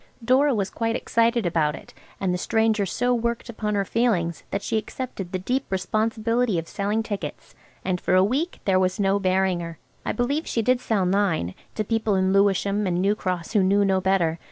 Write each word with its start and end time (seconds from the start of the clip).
Dora 0.25 0.55
was 0.55 0.71
quite 0.71 0.95
excited 0.95 1.45
about 1.45 1.75
it, 1.75 1.93
and 2.19 2.33
the 2.33 2.37
stranger 2.39 2.87
so 2.87 3.13
worked 3.13 3.49
upon 3.49 3.75
her 3.75 3.85
feelings 3.85 4.41
that 4.49 4.63
she 4.63 4.75
accepted 4.79 5.31
the 5.31 5.37
deep 5.37 5.63
responsibility 5.69 6.57
of 6.57 6.67
selling 6.67 7.03
tickets, 7.03 7.53
and 7.85 8.01
for 8.01 8.15
a 8.15 8.23
week 8.23 8.61
there 8.65 8.79
was 8.79 8.99
no 8.99 9.19
bearing 9.19 9.59
her. 9.59 9.77
I 10.03 10.11
believe 10.11 10.47
she 10.47 10.63
did 10.63 10.81
sell 10.81 11.05
nine, 11.05 11.53
to 11.75 11.83
people 11.83 12.15
in 12.15 12.33
Lewisham 12.33 12.87
and 12.87 12.99
New 12.99 13.13
Cross 13.13 13.53
who 13.53 13.61
knew 13.61 13.85
no 13.85 14.01
better. 14.01 14.39